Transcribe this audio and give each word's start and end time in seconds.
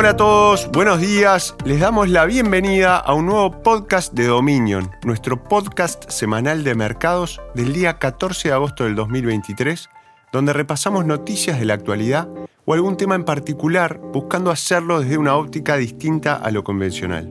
Hola 0.00 0.10
a 0.12 0.16
todos, 0.16 0.70
buenos 0.72 0.98
días. 0.98 1.54
Les 1.66 1.78
damos 1.78 2.08
la 2.08 2.24
bienvenida 2.24 2.96
a 2.96 3.12
un 3.12 3.26
nuevo 3.26 3.60
podcast 3.60 4.14
de 4.14 4.28
Dominion, 4.28 4.90
nuestro 5.04 5.44
podcast 5.44 6.08
semanal 6.08 6.64
de 6.64 6.74
mercados 6.74 7.38
del 7.54 7.74
día 7.74 7.98
14 7.98 8.48
de 8.48 8.54
agosto 8.54 8.84
del 8.84 8.94
2023, 8.94 9.90
donde 10.32 10.54
repasamos 10.54 11.04
noticias 11.04 11.58
de 11.58 11.66
la 11.66 11.74
actualidad 11.74 12.30
o 12.64 12.72
algún 12.72 12.96
tema 12.96 13.14
en 13.14 13.26
particular, 13.26 14.00
buscando 14.10 14.50
hacerlo 14.50 15.00
desde 15.00 15.18
una 15.18 15.36
óptica 15.36 15.76
distinta 15.76 16.34
a 16.34 16.50
lo 16.50 16.64
convencional. 16.64 17.30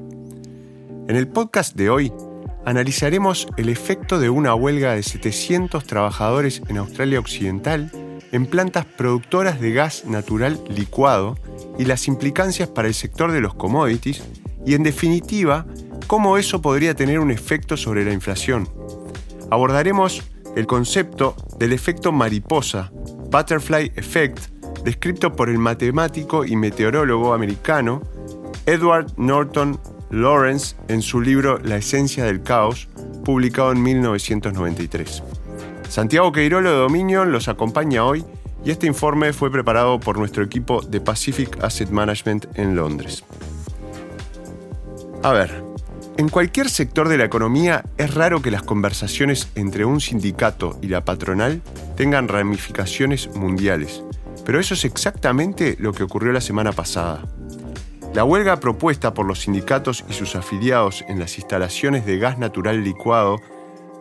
En 1.07 1.15
el 1.15 1.28
podcast 1.28 1.75
de 1.75 1.89
hoy 1.89 2.14
analizaremos 2.65 3.47
el 3.57 3.70
efecto 3.70 4.20
de 4.20 4.29
una 4.29 4.54
huelga 4.54 4.93
de 4.93 5.01
700 5.01 5.86
trabajadores 5.86 6.61
en 6.68 6.78
Australia 6.78 7.20
Occidental 7.20 7.92
en 8.32 8.46
plantas 8.46 8.86
productoras 8.86 9.60
de 9.60 9.71
gas 9.71 10.06
natural 10.06 10.60
licuado 10.70 11.36
y 11.79 11.86
las 11.86 12.07
implicancias 12.07 12.68
para 12.68 12.89
el 12.89 12.93
sector 12.93 13.32
de 13.32 13.39
los 13.39 13.56
commodities 13.56 14.21
y, 14.65 14.75
en 14.75 14.83
definitiva, 14.83 15.65
cómo 16.05 16.38
eso 16.38 16.61
podría 16.61 16.93
tener 16.93 17.19
un 17.19 17.32
efecto 17.32 17.78
sobre 17.78 18.04
la 18.04 18.11
inflación. 18.11 18.68
Abordaremos 19.50 20.21
el 20.57 20.68
concepto 20.68 21.36
del 21.57 21.71
efecto 21.71 22.11
mariposa, 22.11 22.92
Butterfly 23.32 23.93
Effect, 23.96 24.39
descrito 24.83 25.36
por 25.36 25.50
el 25.50 25.57
matemático 25.57 26.46
y 26.46 26.57
meteorólogo 26.57 27.33
americano 27.33 28.02
Edward 28.66 29.07
Norton 29.18 29.80
Lawrence 30.11 30.75
en 30.89 31.02
su 31.02 31.21
libro 31.21 31.60
La 31.60 31.77
esencia 31.77 32.25
del 32.25 32.44
caos, 32.44 32.89
publicado 33.23 33.72
en 33.72 33.81
1993. 33.81 35.23
Santiago 35.88 36.31
Queirolo 36.33 36.72
de 36.72 36.77
Dominion 36.77 37.31
los 37.31 37.47
acompaña 37.47 38.03
hoy 38.03 38.25
y 38.63 38.72
este 38.72 38.88
informe 38.88 39.33
fue 39.33 39.52
preparado 39.52 39.99
por 39.99 40.17
nuestro 40.17 40.44
equipo 40.44 40.81
de 40.81 41.02
Pacific 41.02 41.63
Asset 41.63 41.89
Management 41.89 42.47
en 42.55 42.75
Londres. 42.75 43.23
A 45.23 45.31
ver, 45.31 45.63
en 46.17 46.29
cualquier 46.29 46.69
sector 46.69 47.07
de 47.07 47.17
la 47.17 47.25
economía 47.25 47.85
es 47.97 48.13
raro 48.13 48.41
que 48.41 48.51
las 48.51 48.63
conversaciones 48.63 49.49
entre 49.55 49.85
un 49.85 50.01
sindicato 50.01 50.77
y 50.81 50.88
la 50.88 51.05
patronal 51.05 51.61
tengan 51.95 52.27
ramificaciones 52.27 53.33
mundiales, 53.35 54.03
pero 54.45 54.59
eso 54.59 54.73
es 54.73 54.85
exactamente 54.85 55.77
lo 55.79 55.94
que 55.94 56.03
ocurrió 56.03 56.31
la 56.31 56.41
semana 56.41 56.71
pasada. 56.71 57.23
La 58.13 58.23
huelga 58.23 58.59
propuesta 58.59 59.13
por 59.13 59.25
los 59.25 59.41
sindicatos 59.41 60.03
y 60.09 60.13
sus 60.13 60.35
afiliados 60.35 61.05
en 61.07 61.19
las 61.19 61.38
instalaciones 61.38 62.05
de 62.05 62.17
gas 62.17 62.39
natural 62.39 62.83
licuado 62.83 63.39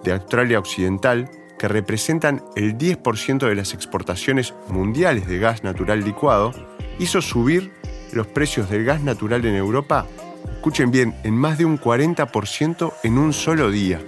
de 0.02 0.12
Australia 0.12 0.58
Occidental 0.58 1.30
que 1.58 1.68
representan 1.68 2.42
el 2.56 2.78
10% 2.78 3.48
de 3.48 3.54
las 3.54 3.74
exportaciones 3.74 4.54
mundiales 4.68 5.26
de 5.26 5.38
gas 5.38 5.64
natural 5.64 6.04
licuado, 6.04 6.52
hizo 6.98 7.20
subir 7.20 7.72
los 8.12 8.26
precios 8.26 8.70
del 8.70 8.84
gas 8.84 9.02
natural 9.02 9.44
en 9.44 9.54
Europa, 9.54 10.06
escuchen 10.54 10.90
bien, 10.90 11.14
en 11.24 11.34
más 11.34 11.58
de 11.58 11.64
un 11.64 11.78
40% 11.78 12.92
en 13.02 13.18
un 13.18 13.32
solo 13.32 13.70
día. 13.70 14.00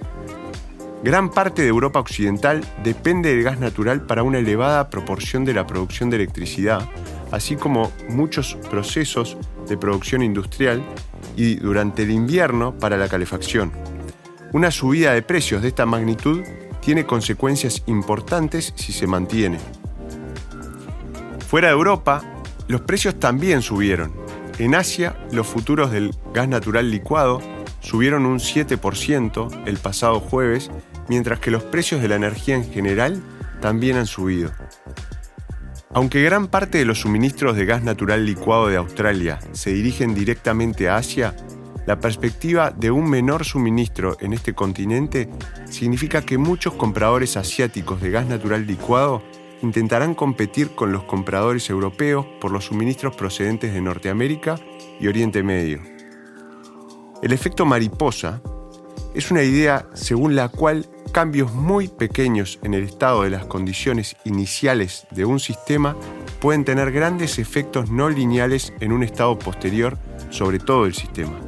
Gran 1.03 1.31
parte 1.31 1.63
de 1.63 1.69
Europa 1.69 1.99
Occidental 1.99 2.63
depende 2.85 3.31
del 3.31 3.43
gas 3.43 3.59
natural 3.59 4.03
para 4.03 4.23
una 4.23 4.39
elevada 4.39 4.91
proporción 4.91 5.45
de 5.45 5.55
la 5.55 5.67
producción 5.67 6.11
de 6.11 6.17
electricidad, 6.17 6.87
así 7.31 7.57
como 7.57 7.91
muchos 8.09 8.59
procesos 8.71 9.39
de 9.67 9.79
producción 9.79 10.23
industrial 10.23 10.83
y 11.37 11.57
durante 11.57 12.03
el 12.03 12.11
invierno 12.11 12.75
para 12.79 12.99
la 12.99 13.09
calefacción. 13.09 13.73
Una 14.53 14.71
subida 14.71 15.15
de 15.15 15.23
precios 15.23 15.63
de 15.63 15.69
esta 15.69 15.87
magnitud 15.87 16.43
tiene 16.91 17.07
consecuencias 17.07 17.85
importantes 17.87 18.73
si 18.75 18.93
se 18.93 19.07
mantiene. 19.07 19.59
Fuera 21.47 21.69
de 21.69 21.75
Europa, 21.75 22.21
los 22.67 22.81
precios 22.81 23.21
también 23.21 23.63
subieron. 23.63 24.13
En 24.59 24.75
Asia, 24.75 25.17
los 25.31 25.47
futuros 25.47 25.93
del 25.93 26.13
gas 26.35 26.49
natural 26.49 26.91
licuado 26.91 27.41
subieron 27.79 28.27
un 28.27 28.41
7% 28.41 29.63
el 29.67 29.77
pasado 29.77 30.19
jueves, 30.19 30.73
mientras 31.09 31.39
que 31.39 31.53
los 31.53 31.63
precios 31.63 32.03
de 32.03 32.09
la 32.09 32.17
energía 32.17 32.57
en 32.57 32.69
general 32.69 33.23
también 33.61 33.97
han 33.97 34.07
subido. 34.07 34.51
Aunque 35.95 36.25
gran 36.25 36.49
parte 36.49 36.79
de 36.79 36.87
los 36.87 37.03
suministros 37.03 37.55
de 37.55 37.67
gas 37.67 37.85
natural 37.85 38.27
licuado 38.27 38.67
de 38.67 38.79
Australia 38.79 39.39
se 39.53 39.73
dirigen 39.73 40.13
directamente 40.13 40.89
a 40.89 40.97
Asia, 40.97 41.37
la 41.87 41.99
perspectiva 41.99 42.71
de 42.71 42.91
un 42.91 43.09
menor 43.09 43.45
suministro 43.45 44.17
en 44.21 44.33
este 44.33 44.55
continente 44.55 45.29
significa 45.69 46.23
que 46.23 46.39
muchos 46.39 46.75
compradores 46.75 47.37
asiáticos 47.37 48.01
de 48.01 48.11
gas 48.11 48.27
natural 48.27 48.67
licuado 48.67 49.23
intentarán 49.63 50.15
competir 50.15 50.71
con 50.71 50.93
los 50.93 51.05
compradores 51.05 51.69
europeos 51.71 52.27
por 52.41 52.51
los 52.51 52.67
suministros 52.67 53.17
procedentes 53.17 53.75
de 53.75 53.81
Norteamérica 53.81 54.59
y 54.99 55.09
Oriente 55.09 55.43
Medio. 55.43 55.81
El 57.23 57.33
efecto 57.33 57.67
mariposa 57.67 58.41
es 59.15 59.31
una 59.31 59.43
idea 59.43 59.87
según 59.95 60.35
la 60.37 60.49
cual 60.49 60.87
cambios 61.13 61.53
muy 61.53 61.89
pequeños 61.89 62.59
en 62.63 62.75
el 62.75 62.85
estado 62.85 63.23
de 63.23 63.31
las 63.31 63.45
condiciones 63.47 64.17
iniciales 64.25 65.07
de 65.11 65.25
un 65.25 65.41
sistema 65.41 65.97
pueden 66.41 66.65
tener 66.65 66.93
grandes 66.93 67.39
efectos 67.39 67.91
no 67.91 68.09
lineales 68.09 68.73
en 68.81 68.93
un 68.93 69.03
estado 69.03 69.39
posterior 69.39 69.99
sobre 70.31 70.59
todo 70.59 70.87
el 70.87 70.95
sistema. 70.95 71.39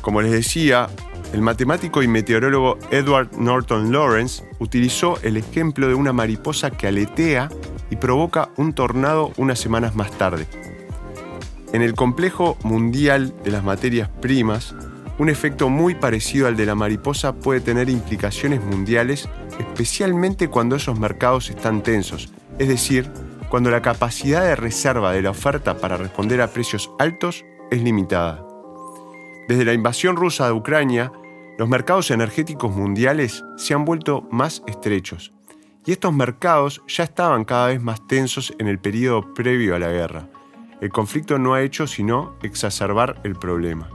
Como 0.00 0.22
les 0.22 0.32
decía, 0.32 0.88
el 1.32 1.42
matemático 1.42 2.02
y 2.02 2.08
meteorólogo 2.08 2.78
Edward 2.90 3.36
Norton 3.38 3.92
Lawrence 3.92 4.42
utilizó 4.58 5.18
el 5.22 5.36
ejemplo 5.36 5.88
de 5.88 5.94
una 5.94 6.12
mariposa 6.12 6.70
que 6.70 6.88
aletea 6.88 7.48
y 7.90 7.96
provoca 7.96 8.50
un 8.56 8.72
tornado 8.72 9.32
unas 9.36 9.58
semanas 9.58 9.94
más 9.94 10.10
tarde. 10.12 10.46
En 11.72 11.82
el 11.82 11.94
complejo 11.94 12.58
mundial 12.64 13.32
de 13.44 13.52
las 13.52 13.62
materias 13.62 14.08
primas, 14.20 14.74
un 15.18 15.28
efecto 15.28 15.68
muy 15.68 15.94
parecido 15.94 16.48
al 16.48 16.56
de 16.56 16.66
la 16.66 16.74
mariposa 16.74 17.34
puede 17.34 17.60
tener 17.60 17.88
implicaciones 17.88 18.64
mundiales, 18.64 19.28
especialmente 19.58 20.48
cuando 20.48 20.76
esos 20.76 20.98
mercados 20.98 21.50
están 21.50 21.82
tensos, 21.82 22.32
es 22.58 22.68
decir, 22.68 23.08
cuando 23.50 23.70
la 23.70 23.82
capacidad 23.82 24.42
de 24.42 24.56
reserva 24.56 25.12
de 25.12 25.22
la 25.22 25.30
oferta 25.30 25.76
para 25.76 25.96
responder 25.96 26.40
a 26.40 26.48
precios 26.48 26.90
altos 26.98 27.44
es 27.70 27.82
limitada. 27.82 28.49
Desde 29.50 29.64
la 29.64 29.72
invasión 29.72 30.14
rusa 30.14 30.46
de 30.46 30.52
Ucrania, 30.52 31.10
los 31.58 31.68
mercados 31.68 32.12
energéticos 32.12 32.70
mundiales 32.70 33.42
se 33.56 33.74
han 33.74 33.84
vuelto 33.84 34.28
más 34.30 34.62
estrechos, 34.68 35.32
y 35.84 35.90
estos 35.90 36.12
mercados 36.12 36.84
ya 36.86 37.02
estaban 37.02 37.44
cada 37.44 37.66
vez 37.66 37.82
más 37.82 38.06
tensos 38.06 38.54
en 38.60 38.68
el 38.68 38.78
periodo 38.78 39.34
previo 39.34 39.74
a 39.74 39.80
la 39.80 39.88
guerra. 39.88 40.28
El 40.80 40.90
conflicto 40.90 41.36
no 41.40 41.54
ha 41.54 41.62
hecho 41.62 41.88
sino 41.88 42.36
exacerbar 42.44 43.20
el 43.24 43.34
problema. 43.34 43.90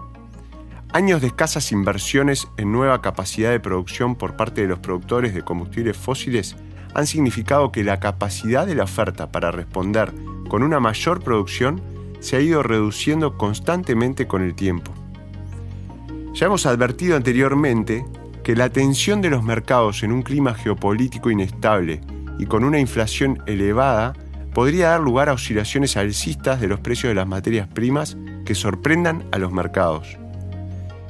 Años 0.91 1.21
de 1.21 1.27
escasas 1.27 1.71
inversiones 1.71 2.49
en 2.57 2.73
nueva 2.73 3.01
capacidad 3.01 3.51
de 3.51 3.61
producción 3.61 4.15
por 4.15 4.35
parte 4.35 4.59
de 4.59 4.67
los 4.67 4.79
productores 4.79 5.33
de 5.33 5.43
combustibles 5.43 5.95
fósiles 5.95 6.57
han 6.93 7.07
significado 7.07 7.71
que 7.71 7.85
la 7.85 8.01
capacidad 8.01 8.67
de 8.67 8.75
la 8.75 8.83
oferta 8.83 9.31
para 9.31 9.51
responder 9.51 10.11
con 10.49 10.63
una 10.63 10.81
mayor 10.81 11.23
producción 11.23 11.81
se 12.19 12.35
ha 12.35 12.41
ido 12.41 12.61
reduciendo 12.61 13.37
constantemente 13.37 14.27
con 14.27 14.41
el 14.41 14.53
tiempo. 14.53 14.91
Ya 16.35 16.47
hemos 16.47 16.65
advertido 16.65 17.15
anteriormente 17.15 18.05
que 18.43 18.57
la 18.57 18.69
tensión 18.69 19.21
de 19.21 19.29
los 19.29 19.41
mercados 19.41 20.03
en 20.03 20.11
un 20.11 20.21
clima 20.21 20.53
geopolítico 20.53 21.31
inestable 21.31 22.01
y 22.37 22.45
con 22.45 22.65
una 22.65 22.77
inflación 22.77 23.41
elevada 23.45 24.11
podría 24.53 24.89
dar 24.89 24.99
lugar 24.99 25.29
a 25.29 25.33
oscilaciones 25.33 25.95
alcistas 25.95 26.59
de 26.59 26.67
los 26.67 26.81
precios 26.81 27.09
de 27.09 27.15
las 27.15 27.25
materias 27.25 27.69
primas 27.69 28.17
que 28.43 28.53
sorprendan 28.53 29.23
a 29.31 29.37
los 29.37 29.53
mercados. 29.53 30.17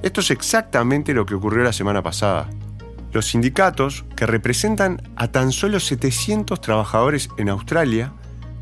Esto 0.03 0.21
es 0.21 0.29
exactamente 0.29 1.15
lo 1.15 1.25
que 1.25 1.33
ocurrió 1.33 1.63
la 1.63 1.73
semana 1.73 2.03
pasada. 2.03 2.47
Los 3.11 3.25
sindicatos, 3.25 4.05
que 4.15 4.27
representan 4.27 5.01
a 5.15 5.29
tan 5.29 5.51
solo 5.51 5.79
700 5.79 6.61
trabajadores 6.61 7.29
en 7.39 7.49
Australia, 7.49 8.13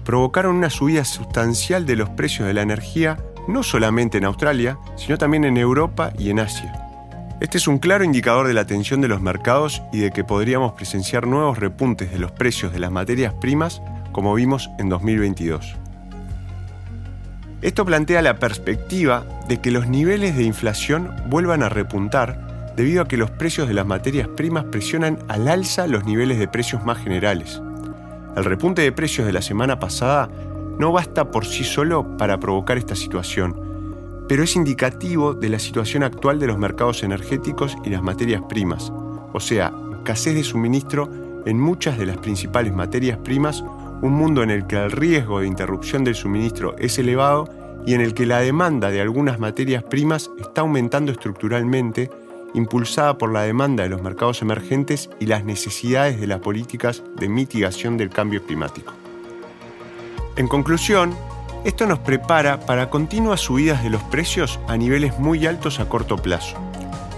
provocaron 0.06 0.56
una 0.56 0.69
subida 0.69 1.04
sustancial 1.04 1.86
de 1.86 1.98
los 1.98 2.09
precios 2.12 2.48
de 2.48 2.54
la 2.54 2.62
energía 2.62 3.18
no 3.48 3.63
solamente 3.63 4.18
en 4.18 4.25
Australia, 4.25 4.78
sino 4.95 5.18
también 5.18 5.44
en 5.45 5.57
Europa 5.57 6.13
y 6.18 6.30
en 6.30 6.40
Asia. 6.40 6.74
Este 7.40 7.57
es 7.57 7.68
un 7.68 7.78
claro 7.78 8.04
indicador 8.04 8.48
de 8.48 8.54
la 8.54 8.66
tensión 8.66 9.01
de 9.01 9.07
los 9.07 9.22
mercados 9.22 9.81
y 9.92 10.00
de 10.00 10.12
que 10.12 10.24
podríamos 10.24 10.74
presenciar 10.74 11.28
nuevos 11.28 11.60
repuntes 11.60 12.12
de 12.12 12.19
los 12.19 12.31
precios 12.31 12.72
de 12.72 12.80
las 12.80 12.92
materias 12.92 13.34
primas 13.34 13.81
como 14.12 14.34
vimos 14.34 14.69
en 14.80 14.88
2022. 14.88 15.75
Esto 17.62 17.86
plantea 17.86 18.22
la 18.22 18.40
perspectiva 18.40 19.25
de 19.48 19.60
que 19.60 19.72
los 19.72 19.88
niveles 19.88 20.36
de 20.36 20.44
inflación 20.44 21.12
vuelvan 21.28 21.63
a 21.63 21.69
repuntar 21.69 22.74
debido 22.75 23.01
a 23.01 23.07
que 23.07 23.18
los 23.18 23.31
precios 23.31 23.68
de 23.68 23.74
las 23.74 23.86
materias 23.86 24.28
primas 24.28 24.66
presionan 24.66 25.19
al 25.28 25.48
alza 25.48 25.88
los 25.88 26.06
niveles 26.06 26.40
de 26.40 26.48
precios 26.48 26.84
más 26.84 26.98
generales. 26.98 27.62
El 28.36 28.45
repunte 28.45 28.81
de 28.81 28.92
precios 28.92 29.28
de 29.28 29.34
la 29.34 29.42
semana 29.42 29.80
pasada 29.80 30.30
no 30.78 30.92
basta 30.92 31.31
por 31.31 31.46
sí 31.46 31.64
solo 31.64 32.18
para 32.18 32.40
provocar 32.40 32.78
esta 32.78 32.96
situación, 32.96 33.56
pero 34.28 34.44
es 34.44 34.56
indicativo 34.56 35.34
de 35.34 35.50
la 35.50 35.60
situación 35.60 36.04
actual 36.04 36.40
de 36.40 36.48
los 36.48 36.58
mercados 36.58 37.04
energéticos 37.04 37.75
y 37.84 37.90
las 37.90 38.02
materias 38.02 38.42
primas, 38.48 38.92
o 39.34 39.40
sea, 39.40 39.74
escasez 39.98 40.36
de 40.36 40.44
suministro 40.44 41.10
en 41.46 41.60
muchas 41.60 41.98
de 41.98 42.06
las 42.06 42.18
principales 42.18 42.74
materias 42.74 43.18
primas, 43.18 43.64
un 44.02 44.14
mundo 44.14 44.44
en 44.44 44.50
el 44.50 44.68
que 44.68 44.75
el 44.75 44.92
riesgo 44.92 45.40
de 45.40 45.48
interrupción 45.48 46.04
del 46.04 46.16
suministro 46.16 46.76
es 46.78 46.98
elevado 47.00 47.50
y 47.86 47.94
en 47.94 48.02
el 48.02 48.14
que 48.14 48.26
la 48.26 48.40
demanda 48.40 48.90
de 48.90 49.02
algunas 49.02 49.40
materias 49.40 49.84
primas 49.84 50.30
está 50.40 50.62
aumentando 50.62 51.12
estructuralmente, 51.12 52.10
impulsada 52.54 53.18
por 53.18 53.31
la 53.31 53.42
demanda 53.42 53.84
de 53.84 53.90
los 53.90 54.02
mercados 54.02 54.42
emergentes 54.42 55.10
y 55.19 55.26
las 55.26 55.44
necesidades 55.44 56.19
de 56.19 56.28
las 56.28 56.40
políticas 56.40 57.04
de 57.16 57.30
mitigación 57.30 57.98
del 57.98 58.10
cambio 58.10 58.44
climático. 58.44 58.94
En 60.35 60.47
conclusión, 60.47 61.15
esto 61.63 61.85
nos 61.85 62.00
prepara 62.00 62.59
para 62.59 62.89
continuas 62.89 63.39
subidas 63.39 63.83
de 63.83 63.91
los 63.91 64.01
precios 64.03 64.59
a 64.68 64.75
niveles 64.77 65.19
muy 65.19 65.45
altos 65.45 65.80
a 65.80 65.88
corto 65.88 66.18
plazo. 66.18 66.57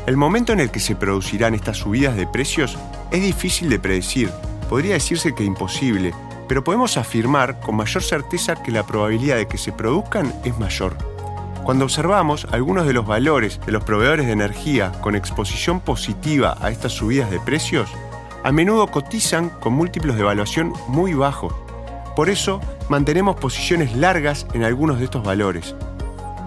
El 0.06 0.18
momento 0.18 0.52
en 0.52 0.60
el 0.60 0.70
que 0.70 0.82
se 0.82 0.98
producirán 0.98 1.56
estas 1.56 1.78
subidas 1.78 2.18
de 2.18 2.28
precios 2.28 2.78
es 3.12 3.22
difícil 3.22 3.70
de 3.70 3.80
predecir, 3.80 4.30
podría 4.70 4.94
decirse 4.96 5.34
que 5.34 5.46
imposible, 5.46 6.14
pero 6.50 6.64
podemos 6.64 6.98
afirmar 6.98 7.62
con 7.62 7.78
mayor 7.78 8.04
certeza 8.04 8.62
que 8.62 8.72
la 8.72 8.86
probabilidad 8.86 9.38
de 9.38 9.48
que 9.48 9.58
se 9.58 9.72
produzcan 9.72 10.34
es 10.44 10.60
mayor. 10.60 10.98
Cuando 11.64 11.86
observamos 11.86 12.46
algunos 12.52 12.86
de 12.86 12.94
los 12.94 13.08
valores 13.08 13.60
de 13.66 13.72
los 13.72 13.84
proveedores 13.84 14.28
de 14.28 14.34
energía 14.34 14.92
con 15.02 15.16
exposición 15.16 15.80
positiva 15.80 16.58
a 16.62 16.70
estas 16.70 16.92
subidas 16.92 17.32
de 17.32 17.40
precios, 17.40 17.90
a 18.44 18.52
menudo 18.52 18.86
cotizan 18.88 19.50
con 19.50 19.74
múltiplos 19.74 20.18
de 20.18 20.22
evaluación 20.22 20.74
muy 20.88 21.14
bajos. 21.14 21.54
Por 22.16 22.30
eso, 22.30 22.62
mantenemos 22.90 23.36
posiciones 23.36 23.96
largas 23.96 24.48
en 24.54 24.64
algunos 24.64 25.00
de 25.00 25.06
estos 25.06 25.24
valores. 25.24 25.76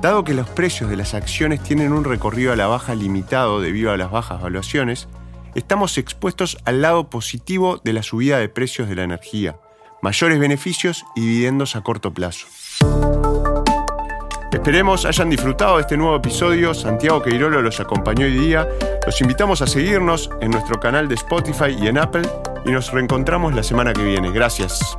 Dado 0.00 0.23
que 0.25 0.35
los 0.35 0.49
precios 0.49 0.88
de 0.88 0.96
las 0.96 1.14
acciones 1.14 1.62
tienen 1.62 1.93
un 1.93 2.05
recorrido 2.05 2.52
a 2.52 2.56
la 2.56 2.69
baja 2.69 2.94
limitado 2.94 3.61
debido 3.61 3.90
a 3.90 3.96
las 3.96 4.11
bajas 4.11 4.40
valuaciones, 4.40 5.08
estamos 5.55 5.99
expuestos 5.99 6.58
al 6.64 6.82
lado 6.82 7.11
positivo 7.11 7.81
de 7.82 7.93
la 7.93 8.02
subida 8.02 8.38
de 8.38 8.49
precios 8.49 8.88
de 8.88 8.94
la 8.94 9.02
energía, 9.02 9.56
mayores 10.00 10.38
beneficios 10.38 11.05
y 11.17 11.23
dividendos 11.23 11.75
a 11.75 11.81
corto 11.81 12.14
plazo. 12.14 12.46
Esperemos 14.52 15.05
hayan 15.05 15.31
disfrutado 15.31 15.76
de 15.76 15.82
este 15.82 15.96
nuevo 15.96 16.17
episodio. 16.17 16.73
Santiago 16.75 17.23
Queirolo 17.23 17.61
los 17.61 17.81
acompañó 17.81 18.25
hoy 18.25 18.32
día. 18.32 18.67
Los 19.05 19.20
invitamos 19.20 19.61
a 19.62 19.67
seguirnos 19.67 20.31
en 20.40 20.50
nuestro 20.50 20.81
canal 20.81 21.08
de 21.08 21.17
Spotify 21.17 21.76
y 21.79 21.87
en 21.87 21.99
Apple 21.99 22.29
y 22.64 22.70
nos 22.70 22.93
reencontramos 22.93 23.55
la 23.55 23.62
semana 23.62 23.93
que 23.93 24.02
viene. 24.02 24.31
Gracias. 24.31 24.99